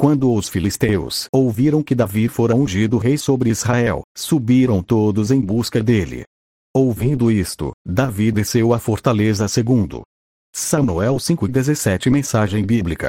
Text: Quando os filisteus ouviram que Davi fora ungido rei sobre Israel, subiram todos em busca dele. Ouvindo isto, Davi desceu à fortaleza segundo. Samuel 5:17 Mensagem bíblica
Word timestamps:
Quando 0.00 0.32
os 0.32 0.48
filisteus 0.48 1.26
ouviram 1.32 1.82
que 1.82 1.92
Davi 1.92 2.28
fora 2.28 2.54
ungido 2.54 2.98
rei 2.98 3.18
sobre 3.18 3.50
Israel, 3.50 4.02
subiram 4.16 4.80
todos 4.80 5.32
em 5.32 5.40
busca 5.40 5.82
dele. 5.82 6.22
Ouvindo 6.72 7.32
isto, 7.32 7.72
Davi 7.84 8.30
desceu 8.30 8.72
à 8.72 8.78
fortaleza 8.78 9.48
segundo. 9.48 10.02
Samuel 10.54 11.16
5:17 11.16 12.10
Mensagem 12.10 12.64
bíblica 12.64 13.06